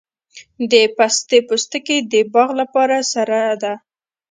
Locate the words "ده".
3.61-3.73